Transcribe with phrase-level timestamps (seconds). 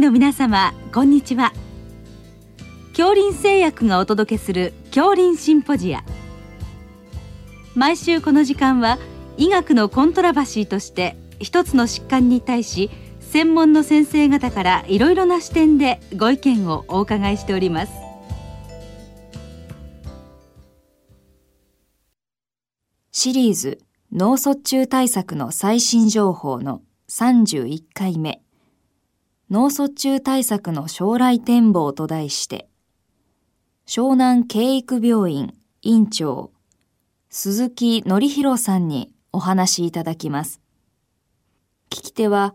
[0.00, 1.52] の皆様こんにちは。
[2.96, 6.02] 恐林製薬がお届けする恐林シンポジア。
[7.74, 8.98] 毎週この時間は
[9.36, 12.88] 医学のコントラバシーとして一つの疾患に対し
[13.20, 17.92] 専門の先生方からいろいろな視点でご意見をお伺いしております。
[23.12, 23.78] シリーズ
[24.10, 26.80] 脳卒中対策の最新情報の
[27.10, 28.40] 31回目。
[29.50, 32.68] 脳卒中対策の将来展望と題して
[33.84, 36.52] 湘南慶育病院院長
[37.30, 40.60] 鈴木則弘さんにお話しいただきます。
[41.90, 42.54] 聞き手は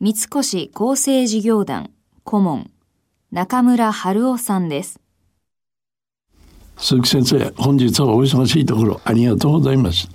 [0.00, 1.90] 三越厚生事業団
[2.24, 2.70] 顧問
[3.30, 5.00] 中村春夫さんです。
[6.76, 10.08] 鈴木先生本日はお忙しいところありがとうございます。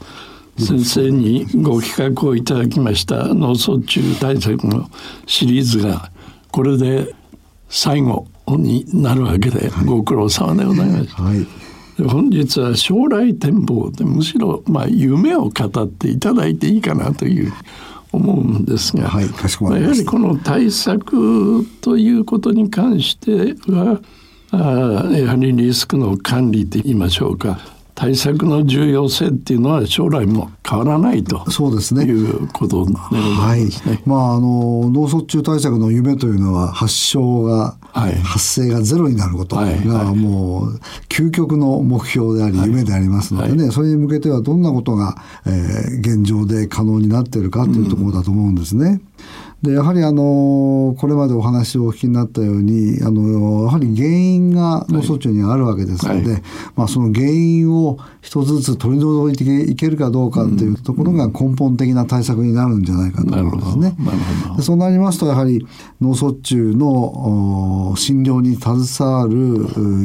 [0.57, 4.89] 先生にご企画をいただきました脳卒中対策の
[5.27, 6.11] シリーズが
[6.57, 7.13] これで
[7.69, 11.11] 最後になるわけでご苦労様でございます。
[11.11, 12.03] はい。
[12.03, 17.53] 本日は将来展望でむしろまあ夢を語っていただいていいかなという
[18.11, 24.01] 思うんですが、はい、かしこまりまやはりこの対策ということに関しては
[24.49, 27.59] あやはりリスクの管理といいましょうか
[27.97, 32.03] 対策の重要性っていうのは将来も変わらないとそうですね。
[32.03, 33.93] いうことでございますね。
[33.93, 39.63] はい、まああの脳卒中対策の夢というのは発症が、はい、発生がゼロになることが、
[40.13, 45.15] もう究極の目標であり夢でありますのでね、はい、それに向けてはどんなことが、
[45.47, 48.85] えー、現状で可能になっているかというところだと思うんですね。
[48.89, 49.01] うん
[49.61, 56.41] でやはりあのこれまでお話をお聞きになったようにあのやはり原因が脳卒中にあるわけですので、はい、
[56.75, 63.95] まあ、その原因を一つずつ取り除いていけるかどうかというところが根本的な対策になるんじゃないかと思うんですね。
[64.57, 65.65] でそうなりますとやはり
[66.01, 69.33] 脳卒中の診療に携わる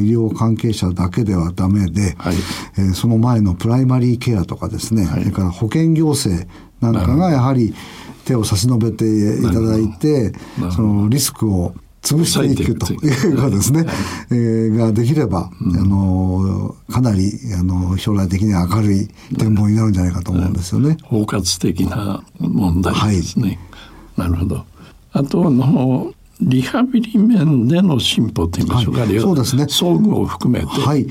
[0.03, 2.35] 医療関係者だけではダメで、はい、
[2.77, 6.47] えー、その前のプライマリーケアとかですね、はい、それから保険行政
[6.81, 7.73] なんかがやはり
[8.25, 10.33] 手を差し伸べていただいて
[10.75, 11.73] そのリスクを
[12.03, 13.85] 潰していくというかですね、
[14.29, 19.07] えー、ができれば、うん、あのかなりあの将来的に明るい
[19.39, 20.97] 展望になるんじゃないかと思うんですよね。
[21.03, 23.57] 包括的な問題ですね。
[24.15, 24.65] はい、なるほど。
[25.13, 29.65] あとのリハビリ面での進歩といいましょうか、はい、そうですね。
[29.69, 30.67] 装具を含めて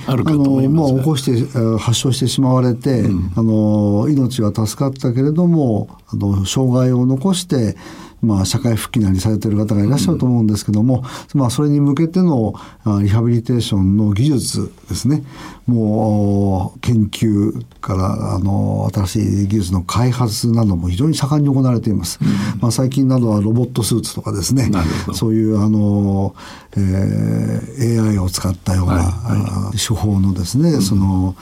[0.06, 7.76] あるかと思います、はい、あのまあ、起こして発症してしまわれて、うん、あの命は助かったけれどもあの障害を残して
[8.22, 12.54] まあ、社会復帰なりされてる方がいらっしゃると思うんですけども、うん、まあ、それに向けての
[13.02, 15.24] リハビリテーションの技術ですね。
[15.66, 24.70] もう研究からあの新しい技術の開発なども非常に盛んに行われています、うん、まあ、最近などはロボットスーツとかですね。
[25.14, 26.34] そういうあの、
[26.76, 31.34] えー、AI を使ったような、はいはい、手法のですね、うん、その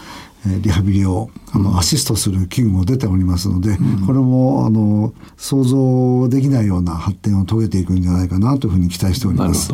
[0.46, 9.72] リハビリをあのアシストする器具も出ておりますので、うん、これもあの想像できないような発展を遂げていくんじゃないかなというふうに期待しております。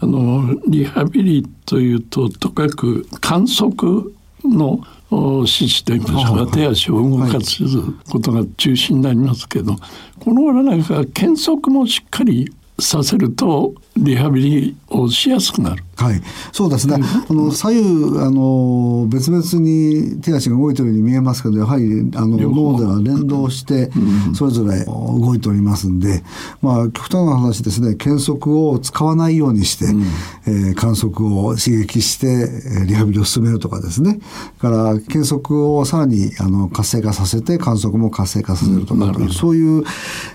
[0.00, 4.14] あのリハビリというととかく観測
[4.44, 7.64] の指示といいましょうか手足を動かす
[8.08, 9.80] ことが中心になりますけど、はい、
[10.20, 15.82] この頃なんか検測もしっかりさせるとリハビリをしやすくなる。
[15.98, 16.22] はい、
[16.52, 16.96] そうですね。
[17.28, 23.90] あの左右あの別々に手足が動いているように見えますけど、やはりあの脳では連動して
[24.32, 26.22] それぞれ動いておりますんで、
[26.62, 30.02] まあ極端な話ですね、検測を使わないようにして、うん、
[30.46, 32.48] えー、観測を刺激して
[32.86, 34.20] リハビリを進めるとかですね。
[34.60, 39.84] から検測をさらにあの活性化させて観測も活性化させるとか、うん、そういう、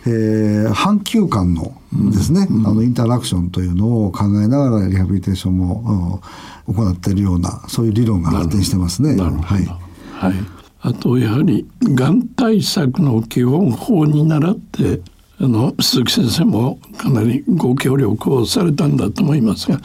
[0.06, 1.74] えー、半球間の
[2.12, 6.22] ですね、うん、あのインタラクションというのを考えながらリハビリテーションも、
[6.68, 9.16] 行っているようなそういう理論が発展してますね。
[9.16, 9.66] はい、
[10.14, 10.34] はい、
[10.82, 15.02] あとやはりがん対策の基本法に倣って
[15.40, 19.82] あの鈴木先生もかなりご協力をされたんだと思いますが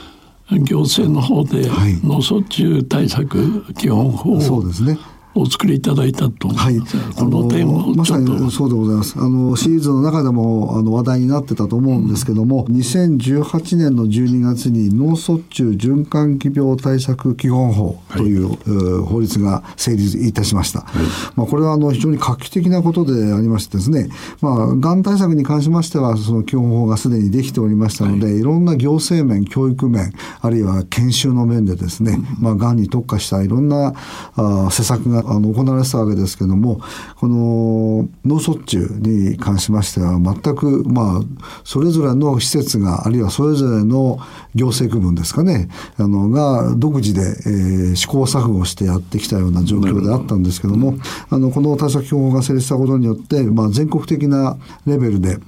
[0.50, 1.68] 行政の方で
[2.02, 4.98] 脳卒中対策基本法を、そうですね
[5.40, 6.78] お作りいただいたとはい、
[7.16, 9.14] この点をまさにそうでございます。
[9.18, 21.04] あのシリーズの中でもあの話題になってたと思うんですけども、うん、2018年の12月に脳卒中循環器病対策基本法という、はい、法律が成立いたしました、はい、
[21.36, 24.08] まあ、これはあの非常に画期的なことでありましてですね、
[24.40, 33.94] まあ、がん対策に関しましてはその基本法がすでにできておりましたので、はい、いろんな行政面教育面あるいは研修の面でですね、うん、まあ、がんに特化したいろんな
[34.34, 36.80] あ施策があの行われてたわけですけども
[37.16, 41.20] この脳卒中に関しましては全くまあ
[41.64, 44.18] それぞれの施設があるいはそれぞれの
[44.54, 50.94] 行政区分ですかねあのが独自で、えー、試行錯誤してやってきたような状況であったんですけども
[51.30, 55.38] あのこの対策標法が成立したことによって、まあ、全国的なレベルで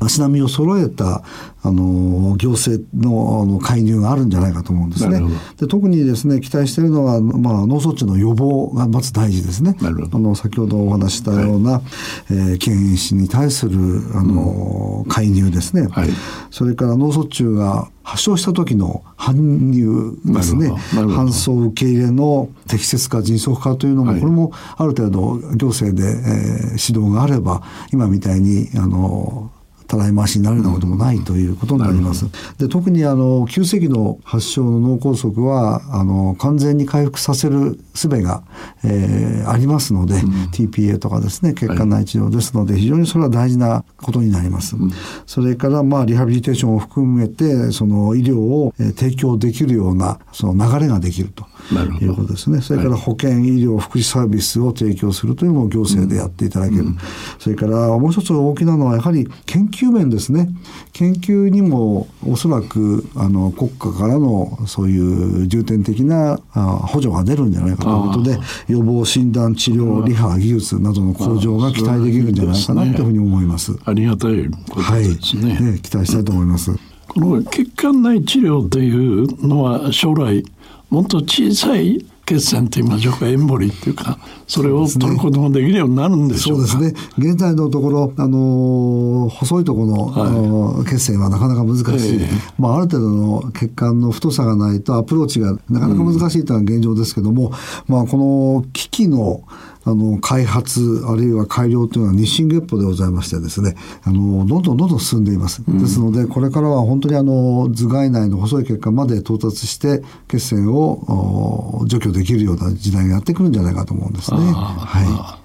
[0.00, 1.22] 足並みを揃えた
[1.62, 5.20] あの行政のあの介入があるんじゃないかと思うんですね。
[5.58, 9.74] で特にですね期待しているのは、まあ、脳卒中の予防がまず大事ですね。
[9.80, 11.82] あの先ほどお話したような、はい、
[12.30, 16.08] えー、検診に対するあの、うん、介入ですね、はい、
[16.50, 20.70] それから脳卒中が発症した時の搬入ですね。
[20.92, 27.62] 搬送受け入れの適切か迅速化というのも、はい、これもある程度行政で、えー、指導があれば
[27.92, 29.50] 今みたいにあの
[29.86, 32.26] たらい回しになるようなこともないということになります。
[32.58, 38.42] で特にあの急性期の発症の脳梗塞はあの完全に回復させる術が、
[38.84, 44.76] えー、ありますので、うん、TPA とかですね血管内治療ですので、非常にそれは大事なことになります。
[44.76, 44.92] うん、
[45.26, 51.30] それからまあリハビリテーションを含めてその医療を提供できるようなその流れができる
[51.68, 52.04] と。
[52.04, 52.60] いうことですね。
[52.60, 56.82] それから保険、医療、福祉サービスを提供するというのも行政でやっていただける。
[56.82, 56.98] うん、
[57.38, 60.48] それからもう一つ大きなのはやはり研究面ですね。
[60.92, 68.38] 研究にもおそらくあの国家からのそういう重点的な補助が出るんじゃないかということで
[68.68, 73.76] 予防診断治療リハ技術などの向上が期待できるんじゃないかなというふうに思います。
[73.84, 75.54] ありがたいことですね。
[75.54, 76.95] はい、ね期待したいと思います。
[77.08, 80.44] この血管内治療というのは将来
[80.90, 84.18] もっと小さい血栓と言いましょうかエンボリっていうか
[84.48, 86.66] それを取ることもできるようになるんでしょうか？
[86.66, 87.08] そうですね。
[87.18, 97.52] 現在のところ、あの細いところの、はい、あの血栓はなかなか難しい、えー、まあ、ある程度の血管の太さがないとアプローチがなかなか難しいというのは現状ですけども、
[97.88, 99.42] うん、まあ、この機器の
[99.88, 114.40] あの開発あるいは改良というのは日進月歩でございましてですねあのどんどんどんどん進んでいます、うん、ですのでこれからは本当にあの頭蓋内の細い血管まで到達して血栓を除去できるような時代がやってくるんじゃないかと思うんですね。
[114.40, 115.38] は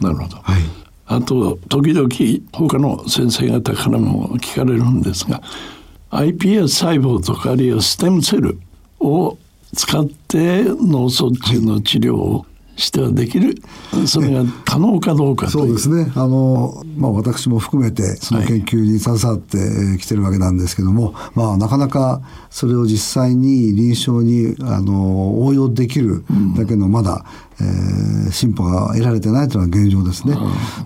[0.00, 0.62] い、なるほど、はい、
[1.06, 2.08] あと時々
[2.52, 5.40] 他の先生方からも聞かれるんですが
[6.10, 8.58] iPS 細胞とかあるいはステムセル
[9.00, 9.38] を
[9.74, 12.46] 使って脳卒中の治療を
[12.76, 13.54] してはできる
[14.06, 16.12] それが可能かどうかそうですね。
[16.14, 22.20] あの、まあ、私も含めてその研究に携わってきてるわけなんですけども、はい、まあ、なかなか
[22.50, 26.24] それを実際に臨床にあの応用できる
[26.56, 27.22] だけのまだ、うん、
[27.60, 30.36] えー、進歩が得られてないというのが現状ですね。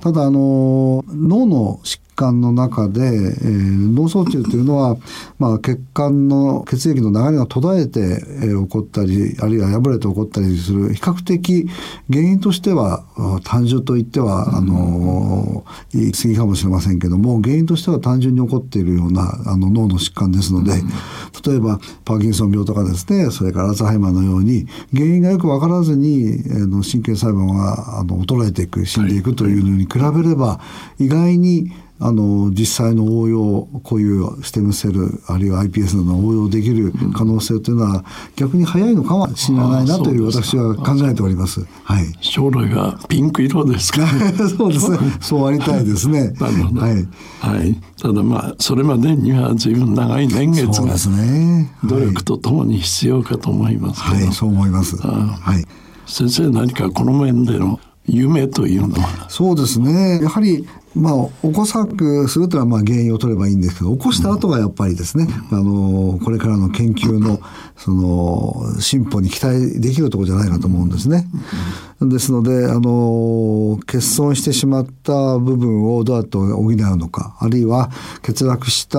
[0.01, 4.97] ただあの脳の疾管の中で、えー、脳卒中というのは、
[5.39, 11.67] まあ、血管の血液の流れが途絶えて、えー、起こったりあるいは破れて起こったりする比較的
[12.11, 13.05] 原因としては
[13.45, 20.73] 単純といっては、あの言い過ぎかもしれませんけども原因としては単純に起こっているようなあの脳の疾患ですので、
[21.47, 30.61] 例えばパーキンソン病とかですねそれからアルツハイマーのように原因がよく分からずに、えー、の神経細胞があの衰えていく死んでいくというのに比べれば
[30.99, 31.73] 意外に
[32.03, 41.61] あの実際の応用こういうステムセルあるいは iPS などの応用できる可能性というのは逆に早いのかもしれないなという私は考えております。
[41.85, 42.07] はい。
[42.23, 44.07] 将来がピンク色ですか？
[44.57, 44.99] そうですね。
[45.21, 46.33] そうありたいですね。
[46.41, 46.81] なるほど。
[46.81, 47.09] はい。
[47.41, 47.79] はい。
[48.01, 50.95] ただまあそれまでには随分長い年月が
[51.85, 54.25] 努力とともに必要かと思いますけど。
[54.25, 54.97] はい、そう思います。
[54.97, 55.67] はい。
[56.11, 59.31] 先生何かこの面での夢というのは？
[59.31, 67.39] そうですねやはりまあ、起こさくするというのはまあ原因を取ればいいんですけど起こした後がやっぱりですね、あのこれからの研究の
[67.77, 71.29] その進歩に期待できるところじゃないかと思うんですね。
[72.03, 78.99] ですのであの欠損してしまった部分をどうやって補うのかあるいは欠落した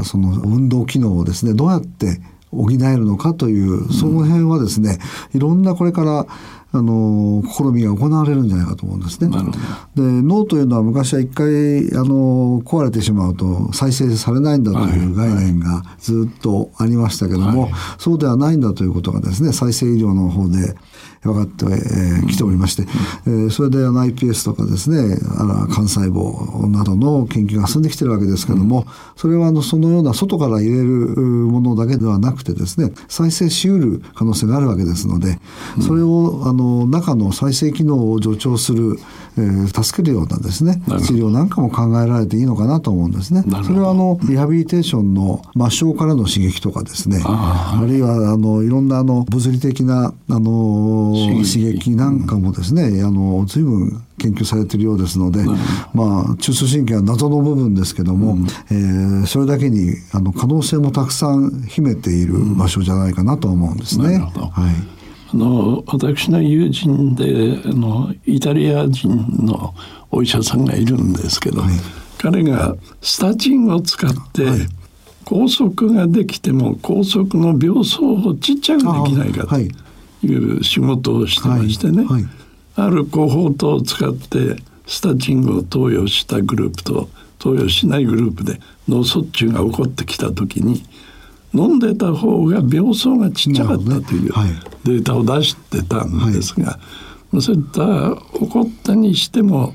[0.00, 2.22] あその運動機能をですねどうやって
[2.52, 4.98] 補えるのかというその辺はですね
[5.34, 6.26] いろんなこれから
[6.74, 9.28] あの試みが行われるんじゃないかと思うんですね。
[9.94, 11.46] で脳というのは昔は一回
[11.94, 20.74] あの壊れてしまうと再生されないんだという概念がずっとありましたけども、はい、そうではないんだということがですね再生医療の方で
[21.22, 22.82] 分かってき、えー、ておりまして、
[23.26, 28.86] えー、それで iPS とかですねあの幹細胞などの研究が進んできてるわけですけども、
[29.16, 35.38] それはあのそのような外から入れるものだけではなくてですね再生しうる可能性があるわけですので
[35.86, 38.96] それをあのの中の再生機能を助長する、
[39.38, 43.42] えー、助けるようなですね治療なんかも考えられていいのかなと思うんですね。
[43.64, 47.22] それはあのリハビリテーションの末梢からの刺激とかですね。
[47.24, 55.56] あるいはあのいろんなあの物理的なあの刺激なんかもですね、うん、あの随分研究されているようですので、うん、
[55.94, 64.18] まあ中枢神経は謎の部分ですけども、うん、えー、それだけにあの可能性もたくさん秘めている場所じゃないかなと思うんですね。
[64.18, 65.01] はい
[65.32, 69.74] あの私の友人であのイタリア人の
[70.10, 71.74] お医者さんがいるんですけど、はい、
[72.18, 74.60] 彼がスタチンを使って、はい、
[75.24, 79.70] 拘束ができても拘束の病巣をちっちゃくできないかとい。
[80.24, 82.24] う仕事をしてましてね、はい、
[82.76, 87.08] あるコホートを使ってスタチンを投与したグループと
[87.38, 90.84] 投与しないグループで脳卒中が起こってきた時に
[91.54, 94.32] 飲んでた方が病巣がちっちゃかったという
[94.84, 96.78] データを出してたんですが、
[97.32, 99.74] はい、そういった起こったにしても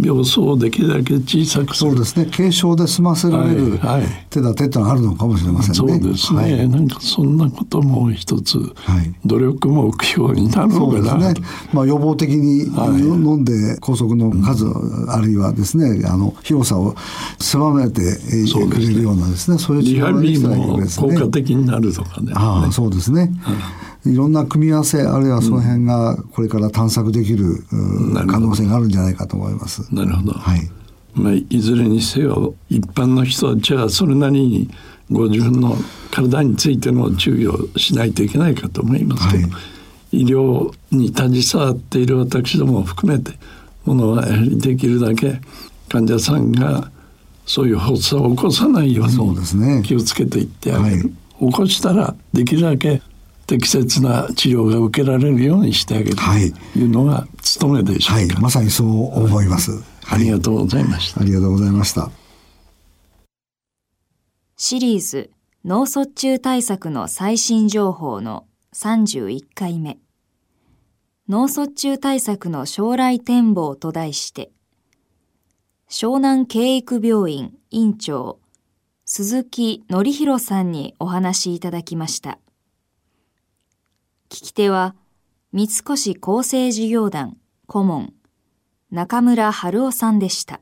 [0.00, 2.26] 病巣をできるだけ小さくそうですね。
[2.26, 3.78] 軽症で済ませられる
[4.30, 8.58] 手立てってのはあるのかもしれませんね、はい、そうですね、はい、なんかそんなことも一つ
[9.24, 11.40] 努力目標になるのかな、はい、ね。
[11.72, 16.96] まあ、予防的に飲んで拘束の数、うん、あるいはですねあの広さを
[17.38, 22.32] 狭めてくれるようなですねそういうリハビリも効果的になるとかね。
[22.34, 23.30] ああそうですね、
[24.06, 29.82] いろんな組み合わせあるいはその辺がこれから探索できる、うん、可能性があるんじゃないかと思います。
[29.94, 30.70] なるほど、はい。
[31.14, 34.70] まあ、いずれにせよ一般の人たちはそれなりに
[35.10, 35.76] ご自分の
[36.10, 39.60] 体についての注意をしないといけないかと思いますけど、は
[40.12, 43.32] い、医療に携わっている私どもを含めて
[43.84, 45.40] ものはやはりできるだけ
[45.88, 46.90] 患者さんが
[47.46, 53.02] そういう発作を起こさないように気をつけていってあげる、ねはい、起こしたらできるだけ
[53.46, 56.16] 適切な治療が受けられるようにしてあげる。
[56.16, 56.82] とい。
[56.82, 58.28] うのが務めでしょうか、はい。
[58.28, 58.88] はい、まさにそう
[59.24, 61.20] 思います、はい、ありがとうございました。
[61.20, 62.10] ありがとうございました。
[64.56, 65.30] シリーズ
[65.64, 69.98] 脳卒中対策の最新情報の31回目。
[71.26, 74.50] 脳卒中対策の将来展望と題して
[75.88, 78.40] 湘南経育病院院長
[79.06, 82.38] 鈴木則弘さんにお話しいただきました。
[84.34, 84.96] 聞き手は、
[85.52, 85.84] 三越
[86.20, 87.36] 厚生事業団
[87.68, 88.12] 顧問、
[88.90, 90.60] 中村春夫さんでした。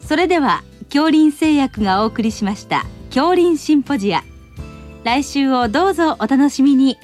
[0.00, 4.22] それでは、恐林製薬がお送りしました、恐林シンポジア。
[5.02, 6.96] 来週をどうぞお楽しみに。